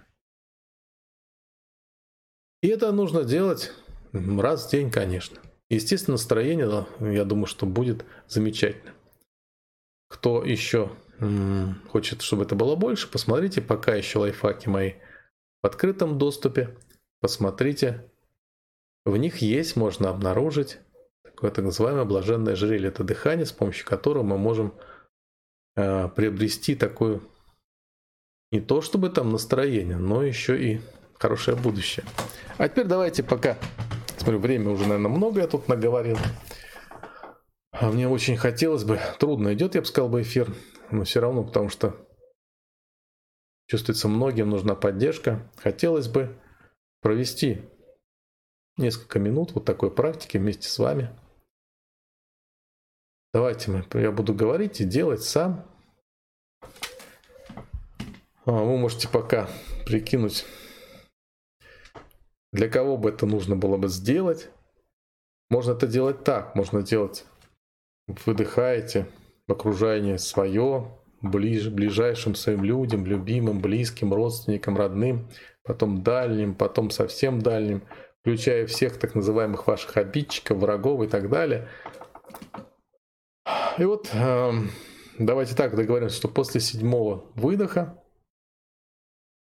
И 2.62 2.68
это 2.68 2.92
нужно 2.92 3.24
делать 3.24 3.72
раз 4.12 4.68
в 4.68 4.72
день, 4.72 4.92
конечно. 4.92 5.40
Естественно, 5.70 6.16
настроение, 6.16 6.88
я 7.00 7.24
думаю, 7.24 7.46
что 7.46 7.66
будет 7.66 8.04
замечательно. 8.28 8.94
Кто 10.10 10.44
еще 10.44 10.98
хочет, 11.90 12.22
чтобы 12.24 12.44
это 12.44 12.56
было 12.56 12.76
больше, 12.76 13.10
посмотрите 13.10 13.62
пока 13.62 13.94
еще 13.94 14.20
лайфхаки 14.20 14.68
мои 14.68 14.94
в 15.62 15.68
открытом 15.68 16.18
доступе. 16.18 16.76
Посмотрите 17.22 18.10
в 19.06 19.16
них 19.18 19.38
есть, 19.38 19.76
можно 19.76 20.10
обнаружить 20.10 20.80
такое 21.36 21.52
так 21.52 21.66
называемое 21.66 22.06
блаженное 22.06 22.54
ожерелье. 22.54 22.90
Это 22.90 23.04
дыхание, 23.04 23.46
с 23.46 23.52
помощью 23.52 23.86
которого 23.86 24.24
мы 24.24 24.38
можем 24.38 24.74
э, 25.76 26.10
приобрести 26.10 26.76
такое 26.76 27.22
не 28.52 28.62
то 28.62 28.82
чтобы 28.82 29.10
там 29.10 29.32
настроение, 29.32 29.98
но 29.98 30.24
еще 30.24 30.62
и 30.62 30.82
хорошее 31.16 31.56
будущее. 31.56 32.06
А 32.58 32.68
теперь 32.68 32.86
давайте 32.86 33.24
пока, 33.24 33.58
смотрю, 34.18 34.40
время 34.40 34.72
уже, 34.72 34.84
наверное, 34.84 35.12
много 35.12 35.42
я 35.42 35.48
тут 35.48 35.68
наговорил. 35.68 36.18
А 37.72 37.92
мне 37.92 38.10
очень 38.10 38.38
хотелось 38.38 38.84
бы, 38.84 39.00
трудно 39.20 39.54
идет, 39.54 39.76
я 39.76 39.82
бы 39.82 39.88
сказал 39.88 40.10
бы, 40.10 40.22
эфир, 40.22 40.54
но 40.90 41.04
все 41.04 41.20
равно, 41.20 41.44
потому 41.44 41.70
что 41.70 41.96
чувствуется, 43.68 44.08
многим 44.08 44.50
нужна 44.50 44.76
поддержка. 44.76 45.48
Хотелось 45.58 46.08
бы 46.08 46.36
провести 47.02 47.62
несколько 48.80 49.20
минут 49.20 49.52
вот 49.52 49.66
такой 49.66 49.92
практики 49.92 50.38
вместе 50.38 50.68
с 50.68 50.80
вами. 50.80 51.10
Давайте 53.34 53.70
мы, 53.70 53.86
я 53.94 54.12
буду 54.12 54.34
говорить 54.34 54.82
и 54.82 54.86
делать 54.86 55.22
сам. 55.22 55.66
А, 58.46 58.52
вы 58.52 58.78
можете 58.78 59.08
пока 59.08 59.48
прикинуть, 59.86 60.46
для 62.52 62.68
кого 62.68 62.98
бы 62.98 63.10
это 63.10 63.28
нужно 63.28 63.56
было 63.56 63.78
бы 63.78 63.88
сделать. 63.88 64.50
Можно 65.52 65.74
это 65.74 65.86
делать 65.86 66.24
так, 66.24 66.56
можно 66.56 66.82
делать, 66.82 67.26
выдыхаете 68.08 69.08
в 69.48 69.52
окружении 69.52 70.18
свое, 70.18 70.92
ближе, 71.22 71.70
ближайшим 71.70 72.34
своим 72.34 72.64
людям, 72.64 73.06
любимым, 73.06 73.60
близким, 73.60 74.14
родственникам, 74.14 74.78
родным, 74.78 75.28
потом 75.64 76.04
дальним, 76.04 76.56
потом 76.56 76.90
совсем 76.90 77.42
дальним– 77.42 77.84
включая 78.22 78.68
всех 78.68 78.98
так 78.98 79.16
называемых 79.16 79.68
ваших 79.68 79.98
обидчиков, 79.98 80.58
врагов 80.58 81.02
и 81.04 81.08
так 81.08 81.30
далее. 81.30 81.68
И 83.78 83.86
вот 83.86 84.10
э, 84.14 84.52
давайте 85.18 85.56
так 85.56 85.76
договоримся, 85.76 86.16
что 86.16 86.28
после 86.28 86.60
седьмого 86.60 87.32
выдоха 87.36 88.04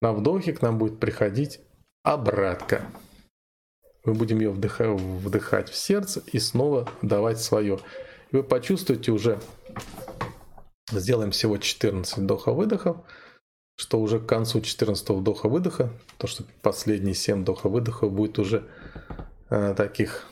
на 0.02 0.12
вдохе 0.12 0.54
к 0.54 0.62
нам 0.62 0.78
будет 0.78 1.00
приходить 1.00 1.62
обратка. 2.04 2.86
Мы 4.04 4.14
будем 4.14 4.40
ее 4.40 4.52
вдыхать, 4.52 5.00
вдыхать 5.00 5.70
в 5.70 5.76
сердце 5.76 6.22
и 6.32 6.38
снова 6.38 6.88
давать 7.02 7.40
свое. 7.40 7.80
И 8.32 8.36
вы 8.36 8.44
почувствуете 8.44 9.12
уже, 9.12 9.40
сделаем 10.92 11.32
всего 11.32 11.58
14 11.58 12.18
вдоха-выдохов, 12.18 12.98
что 13.76 14.00
уже 14.00 14.20
к 14.20 14.26
концу 14.26 14.62
14 14.62 15.10
вдоха-выдоха, 15.10 15.92
то 16.18 16.28
что 16.28 16.44
последние 16.62 17.14
7 17.14 17.42
вдоха-выдохов 17.42 18.12
будет 18.12 18.40
уже 18.40 18.70
э, 19.50 19.74
таких 19.76 20.28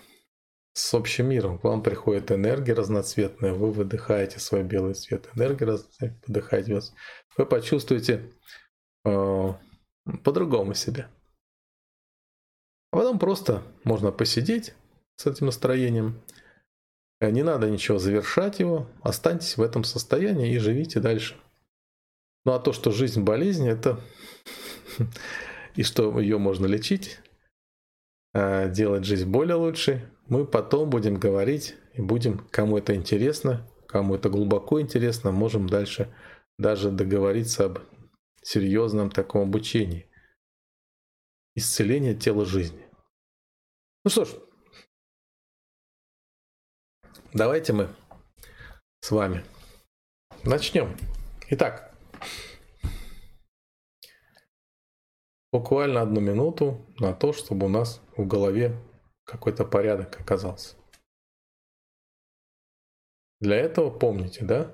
с 0.73 0.93
общим 0.93 1.27
миром. 1.27 1.60
К 1.60 1.65
вам 1.65 1.84
приходит 1.84 2.32
энергия 2.32 2.73
разноцветная, 2.73 3.53
вы 3.53 3.71
выдыхаете 3.71 4.39
свой 4.39 4.63
белый 4.63 4.95
цвет, 4.95 5.29
энергия 5.36 5.65
разноцветная, 5.65 6.21
выдыхаете. 6.27 6.79
Вы 7.38 7.45
почувствуете 7.45 8.32
э, 9.06 9.53
по-другому 10.23 10.73
себя. 10.73 11.10
А 12.91 12.97
потом 12.97 13.19
просто 13.19 13.63
можно 13.84 14.12
посидеть 14.12 14.73
с 15.15 15.25
этим 15.25 15.47
настроением. 15.47 16.21
Э, 17.19 17.29
не 17.29 17.43
надо 17.43 17.69
ничего 17.69 17.99
завершать 17.99 18.60
его, 18.60 18.88
останьтесь 19.01 19.58
в 19.58 19.62
этом 19.62 19.84
состоянии 19.84 20.53
и 20.53 20.60
живите 20.60 20.99
дальше. 20.99 21.36
Ну 22.45 22.53
а 22.53 22.60
то, 22.60 22.73
что 22.73 22.91
жизнь 22.91 23.21
болезнь, 23.21 23.67
это 23.67 24.01
и 25.75 25.84
что 25.84 26.19
ее 26.19 26.38
можно 26.38 26.65
лечить, 26.65 27.19
а, 28.34 28.67
делать 28.67 29.06
жизнь 29.06 29.29
более 29.29 29.56
лучшей, 29.56 30.01
мы 30.27 30.45
потом 30.45 30.89
будем 30.89 31.15
говорить 31.15 31.75
и 31.93 32.01
будем, 32.01 32.39
кому 32.49 32.77
это 32.77 32.95
интересно, 32.95 33.69
кому 33.88 34.15
это 34.15 34.29
глубоко 34.29 34.82
интересно, 34.82 35.32
можем 35.32 35.67
дальше 35.67 36.13
даже 36.58 36.91
договориться 36.91 37.65
об 37.65 37.79
серьезном 38.41 39.10
таком 39.10 39.43
обучении. 39.43 40.10
Исцеление 41.56 42.15
тела 42.15 42.45
жизни. 42.45 42.84
Ну 44.03 44.12
что 44.12 44.25
ж, 44.25 44.29
давайте 47.34 47.73
мы 47.73 47.95
с 49.01 49.12
вами 49.12 49.45
начнем. 50.43 50.97
Итак, 51.49 51.92
буквально 55.54 56.02
одну 56.02 56.20
минуту 56.20 56.84
на 57.00 57.13
то, 57.13 57.32
чтобы 57.32 57.68
у 57.68 57.70
нас 57.70 58.02
в 58.18 58.26
голове 58.26 58.76
какой-то 59.24 59.63
порядок 59.63 60.20
оказался. 60.20 60.76
Для 63.39 63.58
этого 63.58 63.92
помните, 63.92 64.44
да? 64.44 64.74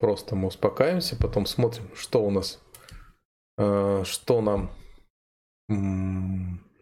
Просто 0.00 0.34
мы 0.34 0.48
успокаиваемся, 0.48 1.16
потом 1.16 1.46
смотрим, 1.46 1.94
что 1.94 2.24
у 2.24 2.30
нас, 2.30 2.60
э, 3.58 4.02
что 4.04 4.40
нам 4.40 4.72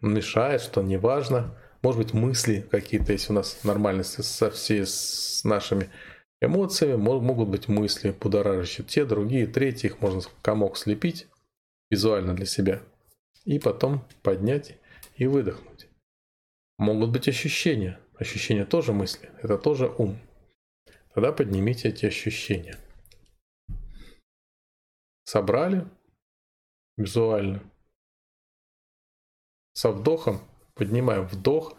мешает, 0.01 0.61
что 0.61 0.81
не 0.81 0.97
важно. 0.97 1.61
Может 1.83 2.01
быть, 2.01 2.13
мысли 2.13 2.67
какие-то, 2.71 3.11
если 3.11 3.33
у 3.33 3.35
нас 3.35 3.63
нормальность 3.63 4.23
со 4.23 4.49
всей 4.49 4.85
с 4.85 5.43
нашими 5.43 5.91
эмоциями, 6.41 6.95
могут 6.95 7.49
быть 7.49 7.67
мысли 7.67 8.15
будоражащие. 8.19 8.87
Те, 8.87 9.05
другие, 9.05 9.45
третьи, 9.45 9.87
их 9.87 10.01
можно 10.01 10.21
комок 10.41 10.77
слепить 10.77 11.27
визуально 11.91 12.33
для 12.33 12.45
себя 12.45 12.81
и 13.47 13.59
потом 13.59 14.05
поднять 14.23 14.77
и 15.15 15.25
выдохнуть. 15.25 15.87
Могут 16.77 17.11
быть 17.11 17.29
ощущения. 17.29 17.99
Ощущения 18.15 18.65
тоже 18.65 18.93
мысли, 18.93 19.31
это 19.41 19.57
тоже 19.57 19.87
ум. 19.97 20.19
Тогда 21.13 21.31
поднимите 21.31 21.89
эти 21.89 22.05
ощущения. 22.05 22.77
Собрали 25.23 25.87
визуально. 26.97 27.63
Со 29.73 29.91
вдохом 29.91 30.41
поднимаем 30.73 31.27
вдох, 31.27 31.77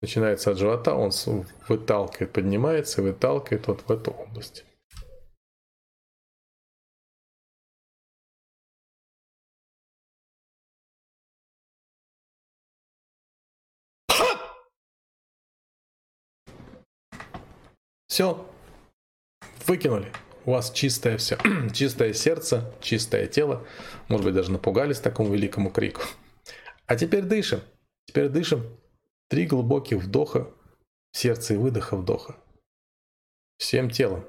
начинается 0.00 0.50
от 0.50 0.58
живота, 0.58 0.94
он 0.94 1.12
выталкивает, 1.68 2.32
поднимается 2.32 3.02
и 3.02 3.04
выталкивает 3.04 3.68
вот 3.68 3.82
в 3.82 3.90
эту 3.92 4.10
область. 4.10 4.64
Все, 18.14 18.48
выкинули. 19.66 20.12
У 20.44 20.52
вас 20.52 20.70
чистое 20.70 21.18
все, 21.18 21.36
чистое 21.72 22.12
сердце, 22.12 22.72
чистое 22.80 23.26
тело. 23.26 23.66
Может 24.06 24.24
быть, 24.24 24.34
даже 24.36 24.52
напугались 24.52 25.00
такому 25.00 25.32
великому 25.32 25.68
крику. 25.68 26.02
А 26.86 26.94
теперь 26.94 27.24
дышим. 27.24 27.60
Теперь 28.06 28.28
дышим. 28.28 28.78
Три 29.26 29.46
глубоких 29.46 29.98
вдоха 29.98 30.48
сердце 31.10 31.54
и 31.54 31.56
выдоха 31.56 31.96
вдоха. 31.96 32.36
Всем 33.58 33.90
телом. 33.90 34.24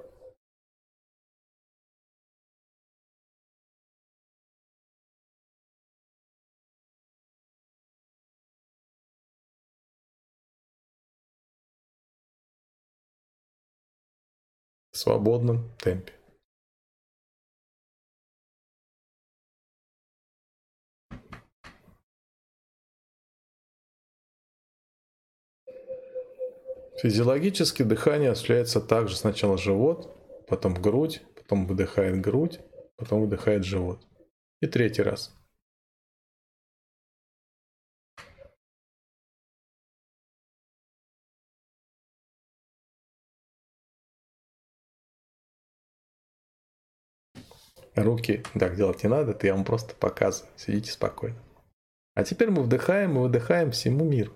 В 14.96 14.98
свободном 14.98 15.70
темпе. 15.78 16.14
Физиологически 27.02 27.84
дыхание 27.84 28.32
осуществляется 28.32 28.80
также 28.80 29.18
сначала 29.18 29.58
живот, 29.58 30.16
потом 30.48 30.76
грудь, 30.76 31.22
потом 31.36 31.68
выдыхает 31.68 32.22
грудь, 32.22 32.62
потом 32.96 33.20
выдыхает 33.20 33.66
живот. 33.66 34.00
И 34.62 34.68
третий 34.68 35.02
раз. 35.02 35.36
Руки 47.96 48.44
так 48.60 48.76
делать 48.76 49.04
не 49.04 49.10
надо, 49.10 49.38
я 49.46 49.56
вам 49.56 49.64
просто 49.64 49.96
показываю. 49.96 50.52
Сидите 50.58 50.92
спокойно. 50.92 51.38
А 52.14 52.24
теперь 52.24 52.50
мы 52.50 52.64
вдыхаем 52.64 53.18
и 53.18 53.22
выдыхаем 53.22 53.72
всему 53.72 54.04
миру. 54.04 54.34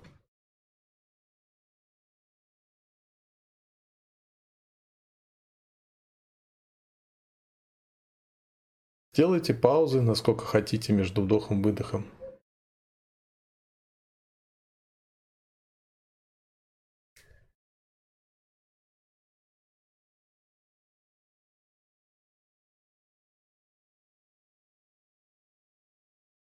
Делайте 9.14 9.54
паузы, 9.54 10.02
насколько 10.02 10.46
хотите, 10.46 10.94
между 10.94 11.24
вдохом 11.24 11.60
и 11.60 11.64
выдохом. 11.64 12.06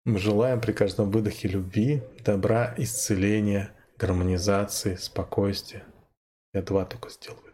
Мы 0.04 0.18
желаем 0.18 0.60
при 0.60 0.72
каждом 0.72 1.12
выдохе 1.12 1.46
любви, 1.46 2.02
добра, 2.24 2.74
исцеления, 2.76 3.70
гармонизации, 3.98 4.96
спокойствия. 4.96 5.84
Я 6.52 6.62
два 6.62 6.84
только 6.84 7.08
сделаю. 7.08 7.51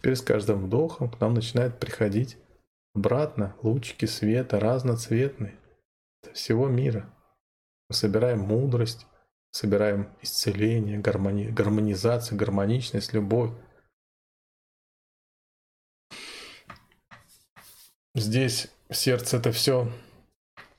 Теперь 0.00 0.16
с 0.16 0.22
каждым 0.22 0.64
вдохом 0.64 1.10
к 1.10 1.20
нам 1.20 1.34
начинает 1.34 1.78
приходить 1.78 2.38
обратно 2.94 3.54
лучики 3.60 4.06
света 4.06 4.58
разноцветные 4.58 5.58
всего 6.32 6.68
мира. 6.68 7.14
Мы 7.90 7.94
собираем 7.94 8.38
мудрость, 8.38 9.06
собираем 9.50 10.08
исцеление, 10.22 10.96
гармони... 10.96 11.48
гармонизацию, 11.48 12.38
гармоничность, 12.38 13.12
любовь. 13.12 13.50
Здесь 18.14 18.72
сердце 18.90 19.36
это 19.36 19.52
все 19.52 19.92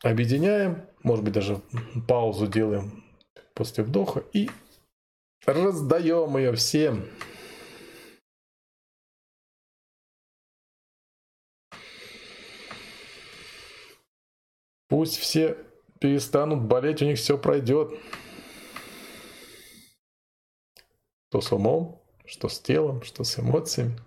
объединяем, 0.01 0.84
может 1.03 1.23
быть 1.23 1.36
даже 1.36 1.62
паузу 2.07 2.47
делаем 2.47 3.03
после 3.53 3.84
вдоха 3.84 4.23
и 4.34 4.49
раздаем 5.45 6.38
ее 6.38 6.53
всем. 6.53 7.05
Пусть 14.91 15.15
все 15.19 15.58
перестанут 16.01 16.65
болеть, 16.65 17.01
у 17.01 17.06
них 17.06 17.17
все 17.17 17.38
пройдет. 17.38 17.97
Что 21.30 21.39
с 21.39 21.49
умом, 21.54 22.04
что 22.25 22.49
с 22.49 22.60
телом, 22.60 23.01
что 23.01 23.23
с 23.23 23.39
эмоциями. 23.39 23.97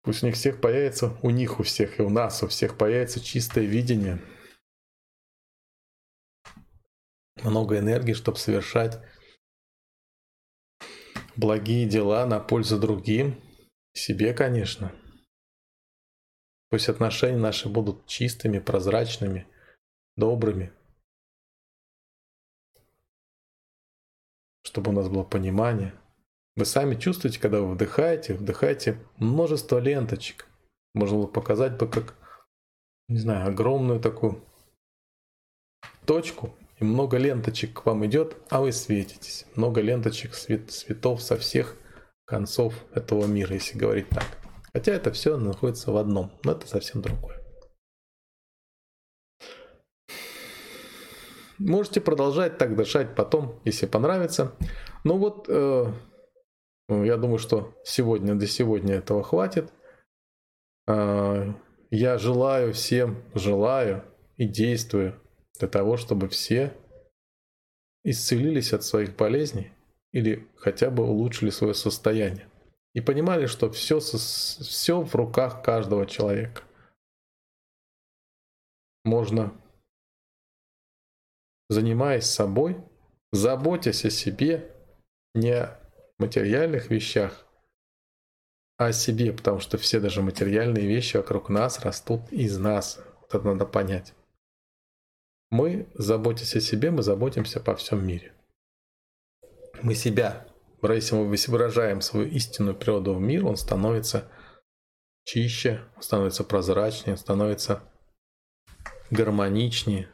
Пусть 0.00 0.22
у 0.22 0.26
них 0.28 0.34
всех 0.34 0.62
появится, 0.62 1.18
у 1.22 1.28
них 1.28 1.60
у 1.60 1.62
всех 1.62 2.00
и 2.00 2.02
у 2.02 2.08
нас 2.08 2.42
у 2.42 2.48
всех 2.48 2.78
появится 2.78 3.20
чистое 3.20 3.66
видение. 3.66 4.18
Много 7.42 7.80
энергии, 7.80 8.14
чтобы 8.14 8.38
совершать 8.38 8.98
благие 11.36 11.86
дела 11.86 12.24
на 12.24 12.40
пользу 12.40 12.80
другим. 12.80 13.44
Себе, 13.92 14.32
конечно. 14.32 14.90
Пусть 16.70 16.88
отношения 16.88 17.36
наши 17.36 17.68
будут 17.68 18.06
чистыми, 18.06 18.60
прозрачными, 18.60 19.46
добрыми. 20.16 20.72
Чтобы 24.62 24.90
у 24.90 24.94
нас 24.94 25.08
было 25.08 25.24
понимание. 25.24 25.94
Вы 26.56 26.64
сами 26.64 26.94
чувствуете, 26.94 27.40
когда 27.40 27.60
вы 27.60 27.72
вдыхаете, 27.72 28.34
вдыхаете 28.34 28.98
множество 29.16 29.78
ленточек. 29.78 30.46
Можно 30.94 31.18
было 31.18 31.26
показать 31.26 31.76
бы 31.76 31.88
как, 31.88 32.14
не 33.08 33.18
знаю, 33.18 33.48
огромную 33.48 33.98
такую 33.98 34.44
точку, 36.06 36.54
и 36.78 36.84
много 36.84 37.18
ленточек 37.18 37.82
к 37.82 37.86
вам 37.86 38.06
идет, 38.06 38.36
а 38.48 38.60
вы 38.60 38.72
светитесь. 38.72 39.44
Много 39.56 39.80
ленточек, 39.80 40.34
свет, 40.34 40.70
цветов 40.70 41.20
со 41.20 41.36
всех 41.36 41.76
концов 42.24 42.74
этого 42.94 43.26
мира, 43.26 43.54
если 43.54 43.76
говорить 43.76 44.08
так. 44.08 44.39
Хотя 44.72 44.92
это 44.92 45.10
все 45.12 45.36
находится 45.36 45.90
в 45.90 45.96
одном, 45.96 46.32
но 46.44 46.52
это 46.52 46.66
совсем 46.66 47.02
другое. 47.02 47.40
Можете 51.58 52.00
продолжать 52.00 52.56
так 52.56 52.74
дышать 52.74 53.14
потом, 53.14 53.60
если 53.64 53.86
понравится. 53.86 54.52
Ну 55.04 55.18
вот, 55.18 55.46
э, 55.48 55.92
я 56.88 57.16
думаю, 57.18 57.38
что 57.38 57.74
сегодня 57.84 58.34
до 58.34 58.46
сегодня 58.46 58.94
этого 58.94 59.22
хватит. 59.22 59.70
Э, 60.86 61.52
я 61.90 62.16
желаю 62.16 62.72
всем, 62.72 63.22
желаю 63.34 64.04
и 64.36 64.46
действую 64.46 65.20
для 65.58 65.68
того, 65.68 65.98
чтобы 65.98 66.28
все 66.28 66.72
исцелились 68.04 68.72
от 68.72 68.82
своих 68.82 69.14
болезней 69.16 69.72
или 70.12 70.48
хотя 70.56 70.90
бы 70.90 71.04
улучшили 71.04 71.50
свое 71.50 71.74
состояние 71.74 72.49
и 72.94 73.00
понимали, 73.00 73.46
что 73.46 73.70
все, 73.70 74.00
все 74.00 75.02
в 75.02 75.14
руках 75.14 75.62
каждого 75.62 76.06
человека. 76.06 76.62
Можно, 79.04 79.52
занимаясь 81.68 82.26
собой, 82.26 82.76
заботясь 83.32 84.04
о 84.04 84.10
себе, 84.10 84.74
не 85.34 85.52
о 85.52 85.80
материальных 86.18 86.90
вещах, 86.90 87.46
а 88.76 88.86
о 88.86 88.92
себе, 88.92 89.32
потому 89.32 89.60
что 89.60 89.78
все 89.78 90.00
даже 90.00 90.22
материальные 90.22 90.86
вещи 90.86 91.16
вокруг 91.16 91.48
нас 91.48 91.80
растут 91.80 92.32
из 92.32 92.58
нас. 92.58 92.98
Вот 93.20 93.34
это 93.34 93.46
надо 93.46 93.66
понять. 93.66 94.14
Мы, 95.50 95.88
заботясь 95.94 96.56
о 96.56 96.60
себе, 96.60 96.90
мы 96.90 97.02
заботимся 97.02 97.60
по 97.60 97.74
всем 97.74 98.06
мире. 98.06 98.32
мы 99.82 99.94
себя, 99.94 100.46
если 100.82 101.14
мы 101.14 101.36
выражаем 101.48 102.00
свою 102.00 102.26
истинную 102.28 102.74
природу 102.74 103.14
в 103.14 103.20
мир, 103.20 103.46
он 103.46 103.56
становится 103.56 104.24
чище, 105.24 105.80
становится 106.00 106.44
прозрачнее, 106.44 107.16
становится 107.16 107.82
гармоничнее. 109.10 110.08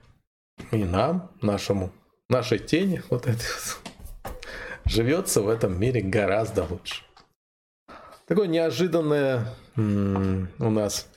И 0.72 0.85
нам, 0.85 1.31
нашему, 1.42 1.92
нашей 2.29 2.59
тени, 2.59 3.02
вот 3.11 3.26
этой 3.26 3.46
живется 4.85 5.42
в 5.42 5.48
этом 5.48 5.79
мире 5.79 6.00
гораздо 6.00 6.64
лучше. 6.64 7.02
Такое 8.26 8.48
неожиданная 8.48 9.55
у 9.76 10.70
нас 10.70 11.09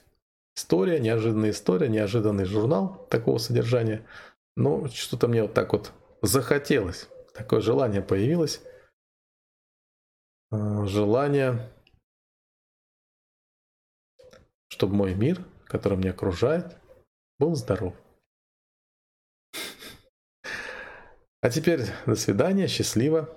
история, 0.55 0.99
неожиданная 0.99 1.51
история, 1.51 1.87
неожиданный 1.87 2.45
журнал 2.45 3.07
такого 3.09 3.37
содержания. 3.37 4.05
Но 4.55 4.87
что-то 4.89 5.27
мне 5.27 5.43
вот 5.43 5.53
так 5.53 5.73
вот 5.73 5.91
захотелось. 6.21 7.07
Такое 7.33 7.61
желание 7.61 8.01
появилось. 8.01 8.61
А, 10.51 10.85
желание, 10.85 11.71
чтобы 14.69 14.95
мой 14.95 15.13
мир, 15.13 15.45
который 15.65 15.97
меня 15.97 16.11
окружает, 16.11 16.77
был 17.37 17.55
здоров. 17.55 17.95
А 21.41 21.49
теперь 21.49 21.81
до 22.05 22.15
свидания, 22.15 22.67
счастливо. 22.67 23.29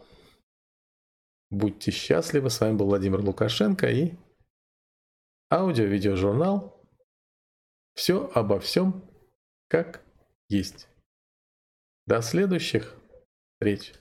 Будьте 1.50 1.90
счастливы. 1.90 2.50
С 2.50 2.60
вами 2.60 2.76
был 2.76 2.86
Владимир 2.86 3.20
Лукашенко 3.20 3.88
и 3.88 4.14
аудио-видеожурнал 5.52 6.82
«Все 7.94 8.30
обо 8.34 8.58
всем, 8.58 9.08
как 9.68 10.02
есть». 10.48 10.88
До 12.06 12.22
следующих 12.22 12.96
встреч. 13.54 13.92